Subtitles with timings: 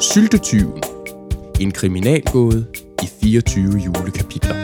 [0.00, 0.82] Syltetyven.
[1.60, 2.66] En kriminalgåde
[3.02, 4.56] i 24 julekapitler.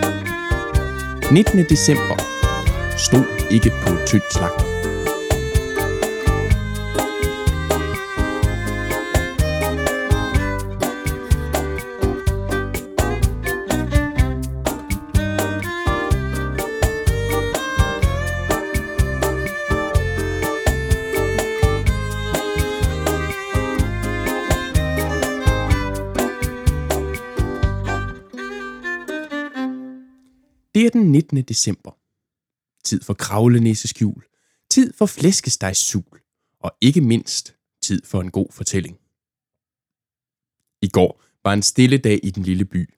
[1.32, 1.64] 19.
[1.68, 2.16] december.
[2.96, 4.73] Stod ikke på en tynd slagter.
[30.74, 31.42] Det er den 19.
[31.42, 31.90] december.
[32.84, 34.24] Tid for kravlenæseskjul,
[34.70, 36.20] tid for flæskestegssul,
[36.60, 38.96] og ikke mindst tid for en god fortælling.
[40.82, 42.94] I går var en stille dag i den lille by.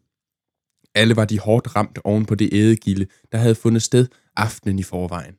[0.94, 4.82] Alle var de hårdt ramt oven på det ædegilde, der havde fundet sted aftenen i
[4.82, 5.34] forvejen.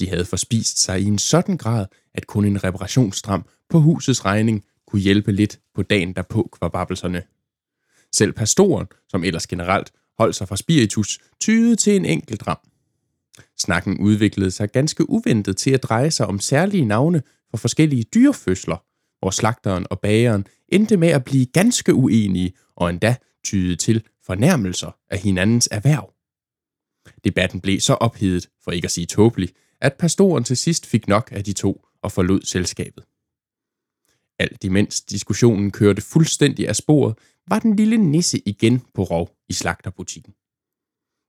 [0.00, 4.64] De havde forspist sig i en sådan grad, at kun en reparationsstram på husets regning
[4.86, 7.22] kunne hjælpe lidt på dagen derpå kvababelserne.
[8.12, 12.58] Selv pastoren, som ellers generelt holdt sig fra spiritus, tyede til en enkelt ram.
[13.58, 18.76] Snakken udviklede sig ganske uventet til at dreje sig om særlige navne for forskellige dyrefødsler,
[19.18, 24.96] hvor slagteren og bageren endte med at blive ganske uenige og endda tyede til fornærmelser
[25.10, 26.14] af hinandens erhverv.
[27.24, 29.48] Debatten blev så ophedet, for ikke at sige tåbelig,
[29.80, 33.04] at pastoren til sidst fik nok af de to og forlod selskabet.
[34.38, 39.52] Alt imens diskussionen kørte fuldstændig af sporet, var den lille nisse igen på rov i
[39.52, 40.34] slagterbutikken.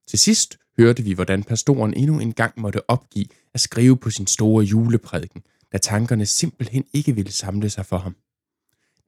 [0.08, 4.28] Til sidst hørte vi, hvordan pastoren endnu en gang måtte opgive at skrive på sin
[4.28, 5.42] store juleprædiken,
[5.74, 8.16] da tankerne simpelthen ikke ville samle sig for ham.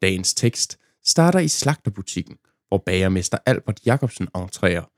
[0.02, 4.92] Dagens tekst starter i slagterbutikken, hvor bagermester Albert Jacobsen entrerer,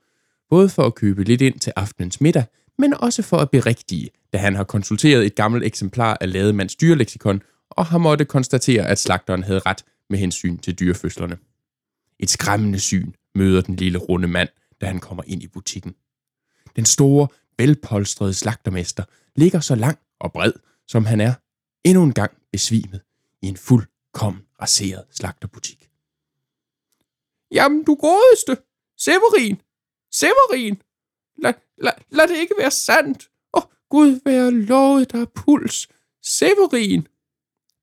[0.50, 2.44] både for at købe lidt ind til aftenens middag,
[2.78, 7.42] men også for at berigtige, da han har konsulteret et gammelt eksemplar af Lademands dyreleksikon,
[7.70, 11.36] og har måtte konstatere, at slagteren havde ret med hensyn til dyrefødslerne.
[12.22, 14.48] Et skræmmende syn møder den lille runde mand,
[14.80, 15.94] da han kommer ind i butikken.
[16.76, 19.04] Den store, velpolstrede slagtermester
[19.36, 20.52] ligger så lang og bred,
[20.88, 21.34] som han er,
[21.84, 23.00] endnu en gang besvimet
[23.42, 25.90] i en fuldkommen raseret slagterbutik.
[27.50, 28.62] Jamen, du godeste!
[28.98, 29.60] Severin!
[30.12, 30.82] Severin!
[31.42, 33.30] Lad, lad, lad det ikke være sandt!
[33.54, 35.88] Åh, oh, Gud være lovet, der er puls!
[36.22, 37.08] Severin!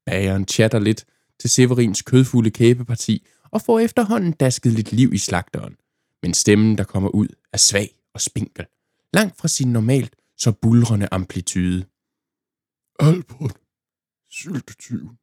[0.06, 1.06] Bageren chatter lidt
[1.40, 5.76] til Severins kødfulde kæbeparti og får efterhånden dasket lidt liv i slagteren.
[6.24, 8.66] Men stemmen, der kommer ud, er svag og spinkel.
[9.14, 11.86] Langt fra sin normalt så bulrende amplitude.
[13.00, 13.58] Albert,
[14.32, 15.18] syltetyven,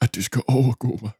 [0.00, 1.10] at det skal overgå mig.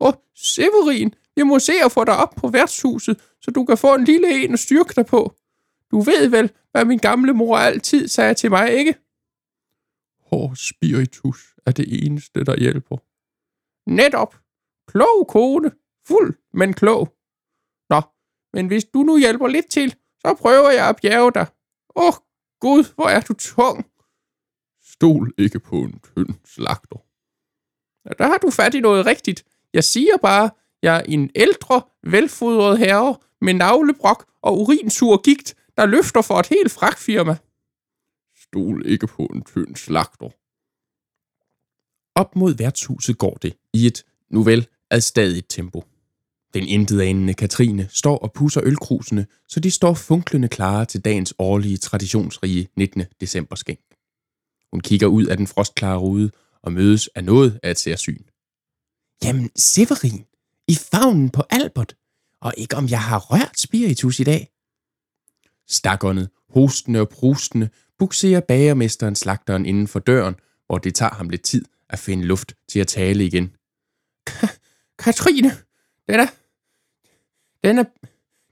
[0.00, 3.94] Åh, Severin, vi må se at få dig op på værtshuset, så du kan få
[3.94, 5.36] en lille en at styrke dig på.
[5.90, 8.94] Du ved vel, hvad min gamle mor altid sagde til mig, ikke?
[10.20, 12.96] Hård spiritus er det eneste, der hjælper.
[13.90, 14.41] Netop.
[14.92, 15.70] Klog kone.
[16.08, 17.14] Fuld, men klog.
[17.90, 18.00] Nå,
[18.52, 21.46] men hvis du nu hjælper lidt til, så prøver jeg at bjerge dig.
[21.96, 22.12] Åh, oh,
[22.60, 23.86] Gud, hvor er du tung.
[24.82, 26.98] Stol ikke på en tynd slagter.
[28.04, 29.44] Ja, der har du fat i noget rigtigt.
[29.72, 30.50] Jeg siger bare,
[30.82, 36.46] jeg er en ældre, velfodret herre med navlebrok og urinsur gigt, der løfter for et
[36.46, 37.36] helt fragtfirma.
[38.36, 40.30] Stol ikke på en tynd slagter.
[42.14, 45.84] Op mod værtshuset går det i et, nu vel, adstadigt tempo.
[46.54, 51.76] Den intetanende Katrine står og pusser ølkrusene, så de står funklende klare til dagens årlige
[51.76, 53.04] traditionsrige 19.
[53.20, 53.80] december skænk.
[54.72, 56.30] Hun kigger ud af den frostklare rude
[56.62, 58.22] og mødes af noget af et særsyn.
[59.24, 60.24] Jamen, Severin,
[60.68, 61.94] i favnen på Albert,
[62.40, 64.48] og ikke om jeg har rørt spiritus i dag.
[65.68, 70.34] Stakkernet, hostende og prustende, bukserer bagermesteren slagteren inden for døren,
[70.66, 73.52] hvor det tager ham lidt tid at finde luft til at tale igen.
[75.02, 75.50] Katrine,
[76.08, 76.26] den er,
[77.66, 77.84] den er,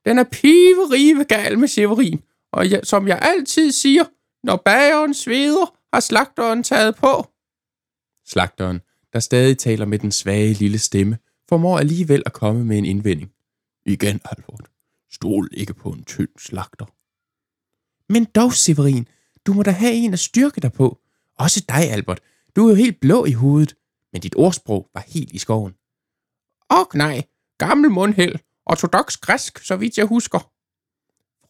[0.05, 2.23] den er piverive gal med Severin,
[2.53, 4.05] og jeg, som jeg altid siger,
[4.43, 7.31] når bageren sveder, har slagteren taget på.
[8.27, 8.81] Slagteren,
[9.13, 13.33] der stadig taler med den svage lille stemme, formår alligevel at komme med en indvending.
[13.87, 14.71] Igen, Albert.
[15.13, 16.87] Stol ikke på en tynd slagter.
[18.13, 19.09] Men dog, Severin,
[19.47, 20.99] du må da have en at styrke dig på.
[21.39, 22.21] Også dig, Albert.
[22.57, 23.77] Du er jo helt blå i hovedet,
[24.13, 25.75] men dit ordsprog var helt i skoven.
[26.71, 27.23] Og nej,
[27.59, 28.37] gammel mundhæld,
[28.67, 30.39] ortodox græsk, så vidt jeg husker.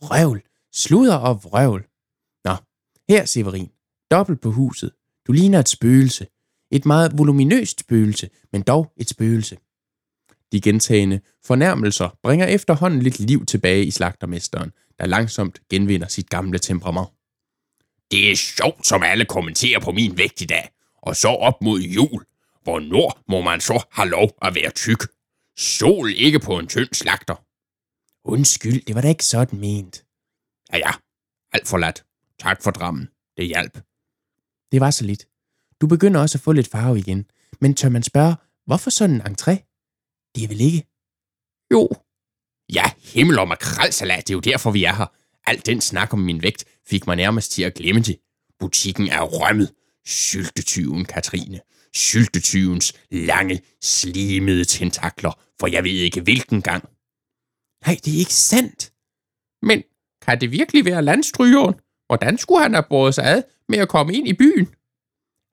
[0.05, 1.87] Vrøvl, sludder og vrøvl.
[2.45, 2.55] Nå,
[3.09, 3.71] her, Severin,
[4.11, 4.91] dobbelt på huset.
[5.27, 6.27] Du ligner et spøgelse.
[6.71, 9.57] Et meget voluminøst spøgelse, men dog et spøgelse.
[10.53, 16.59] De gentagende fornærmelser bringer efterhånden lidt liv tilbage i slagtermesteren, der langsomt genvinder sit gamle
[16.59, 17.09] temperament.
[18.11, 20.71] Det er sjovt, som alle kommenterer på min vægt i dag.
[21.03, 22.25] Og så op mod jul
[22.63, 25.03] hvornår må man så have lov at være tyk?
[25.59, 27.45] Sol ikke på en tynd slagter.
[28.25, 30.05] Undskyld, det var da ikke sådan ment.
[30.73, 30.91] Ja, ja.
[31.53, 32.05] Alt for lat.
[32.39, 33.09] Tak for drammen.
[33.37, 33.75] Det hjalp.
[34.73, 35.27] Det var så lidt.
[35.81, 37.31] Du begynder også at få lidt farve igen.
[37.61, 38.37] Men tør man spørge,
[38.67, 39.55] hvorfor sådan en entré?
[40.35, 40.87] Det er vel ikke?
[41.73, 41.89] Jo.
[42.73, 45.07] Ja, himmel og makrelsalat, det er jo derfor, vi er her.
[45.47, 48.21] Al den snak om min vægt fik mig nærmest til at glemme det.
[48.59, 49.75] Butikken er rømmet.
[50.07, 51.61] Syltetyven, Katrine.
[51.95, 56.85] Syltetyvens lange, slimede tentakler, for jeg ved ikke hvilken gang.
[57.87, 58.93] Nej, det er ikke sandt.
[59.63, 59.83] Men
[60.23, 61.75] kan det virkelig være landstrygeren?
[62.07, 64.67] Hvordan skulle han have båret sig ad med at komme ind i byen?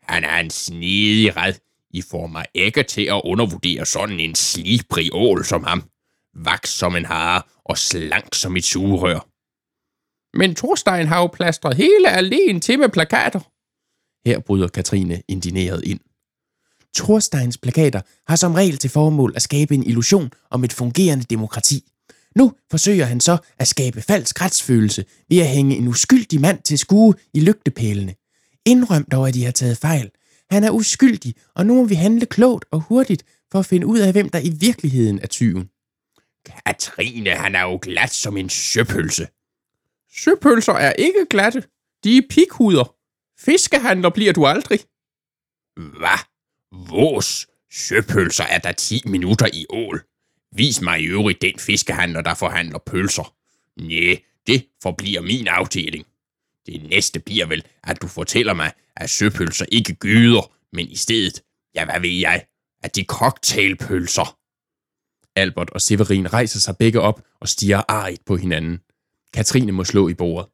[0.04, 1.54] Han er en snedig red.
[1.90, 5.84] I får mig ikke til at undervurdere sådan en slibrig ål som ham.
[6.34, 9.20] Vaks som en hare og slank som et sugerør.
[10.38, 13.40] Men Thorstein har jo plastret hele alene til med plakater.
[14.30, 16.00] Her bryder Katrine indineret ind.
[16.98, 21.84] Thorsteins plakater har som regel til formål at skabe en illusion om et fungerende demokrati.
[22.36, 26.78] Nu forsøger han så at skabe falsk retsfølelse ved at hænge en uskyldig mand til
[26.78, 28.16] skue i lygtepælene.
[28.66, 30.12] Indrøm dog, at de har taget fejl.
[30.52, 34.00] Han er uskyldig, og nu må vi handle klogt og hurtigt for at finde ud
[34.00, 35.70] af, hvem der i virkeligheden er tyven.
[36.46, 39.28] Katrine, han er jo glat som en søpølse.
[40.18, 41.64] Søpølser er ikke glatte.
[42.04, 42.96] De er pikhuder.
[43.40, 44.80] Fiskehandler bliver du aldrig.
[45.76, 46.20] Hvad?
[46.90, 50.04] Vores søpølser er der 10 minutter i ål.
[50.52, 53.36] Vis mig i øvrigt den fiskehandler, der forhandler pølser.
[53.82, 54.16] Næ,
[54.48, 56.06] det forbliver min afdeling.
[56.66, 61.42] Det næste bliver vel, at du fortæller mig, at søpølser ikke gyder, men i stedet,
[61.76, 62.46] ja hvad ved jeg,
[62.84, 64.38] at de cocktailpølser.
[65.36, 68.80] Albert og Severin rejser sig begge op og stiger arigt på hinanden.
[69.34, 70.50] Katrine må slå i bordet.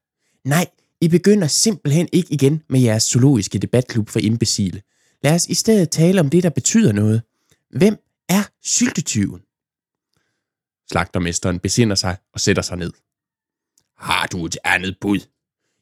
[0.45, 0.65] Nej,
[1.01, 4.81] I begynder simpelthen ikke igen med jeres zoologiske debatklub for imbecile.
[5.23, 7.21] Lad os i stedet tale om det, der betyder noget.
[7.69, 7.97] Hvem
[8.29, 9.41] er syltetyven?
[10.91, 12.93] Slagtermesteren besinder sig og sætter sig ned.
[13.97, 15.19] Har du et andet bud?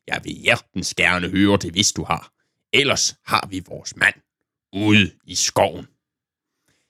[0.07, 2.33] Jeg vil hjertens gerne høre det, hvis du har.
[2.73, 4.15] Ellers har vi vores mand
[4.73, 5.87] ude i skoven.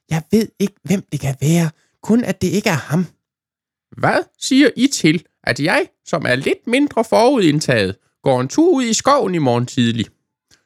[0.10, 1.72] Jeg ved ikke, hvem det kan være.
[2.02, 3.06] Kun at det ikke er ham.
[3.98, 8.84] Hvad siger I til, at jeg, som er lidt mindre forudindtaget, går en tur ud
[8.84, 10.06] i skoven i morgen tidlig?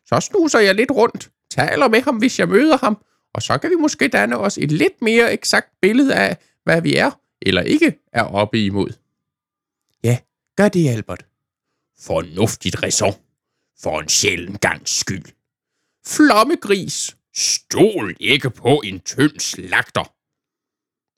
[0.05, 2.98] Så snuser jeg lidt rundt, taler med ham, hvis jeg møder ham,
[3.34, 6.96] og så kan vi måske danne os et lidt mere eksakt billede af, hvad vi
[6.96, 7.12] er
[7.42, 8.90] eller ikke er oppe imod.
[10.04, 10.18] Ja,
[10.57, 11.25] gør det, Albert.
[12.00, 13.13] Fornuftigt ræson.
[13.80, 15.25] For en sjælden gangs skyld.
[16.07, 17.18] Flommegris.
[17.36, 20.12] Stol ikke på en tynd slagter.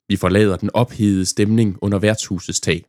[0.08, 2.84] Vi forlader den ophedede stemning under værtshusets tag.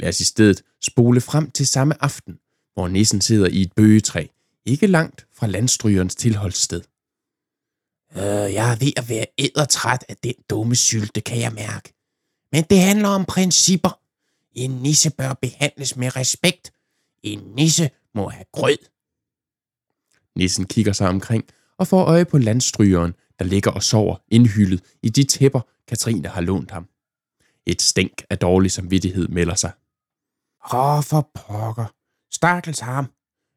[0.00, 2.38] Lad os i stedet spole frem til samme aften,
[2.74, 4.26] hvor nissen sidder i et bøgetræ,
[4.66, 6.82] ikke langt fra landstrygerens tilholdssted.
[8.16, 11.92] Øh, jeg er ved at være ædertræt af den dumme sylte, kan jeg mærke.
[12.52, 14.00] Men det handler om principper.
[14.52, 16.72] En nisse bør behandles med respekt.
[17.22, 18.78] En nisse må have grød.
[20.36, 21.44] Nissen kigger sig omkring
[21.78, 26.40] og får øje på landstrygeren, der ligger og sover indhyllet i de tæpper, Katrine har
[26.40, 26.88] lånt ham.
[27.66, 29.72] Et stænk af dårlig samvittighed melder sig.
[30.72, 31.86] Åh, for pokker.
[32.34, 33.06] Stakkels ham.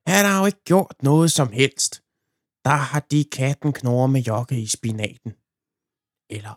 [0.08, 2.04] Han har jo ikke gjort noget som helst.
[2.66, 5.32] Der har de katten knurret med jokke i spinaten.
[6.30, 6.56] Eller,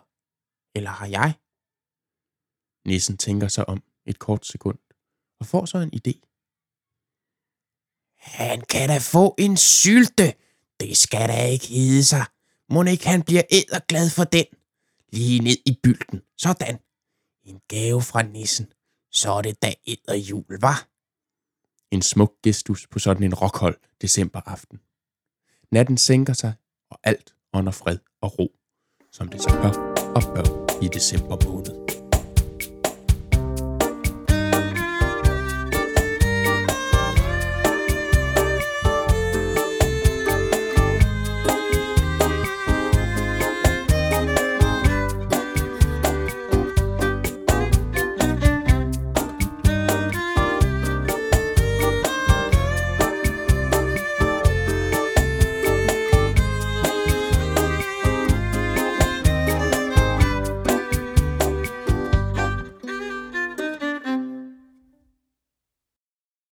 [0.75, 1.33] eller har jeg?
[2.87, 4.79] Nissen tænker sig om et kort sekund
[5.39, 6.13] og får så en idé.
[8.19, 10.33] Han kan da få en sylte.
[10.79, 12.25] Det skal da ikke hede sig.
[12.69, 14.45] Må ikke han bliver æderglad for den.
[15.11, 16.21] Lige ned i bylden.
[16.37, 16.79] Sådan.
[17.43, 18.73] En gave fra nissen.
[19.11, 20.87] Så er det da æderjul, var?
[21.91, 24.79] En smuk gestus på sådan en rockhold decemberaften.
[25.71, 26.53] Natten sænker sig,
[26.91, 28.55] og alt under fred og ro,
[29.11, 29.73] som det så bør
[30.15, 31.98] og bør i december måned.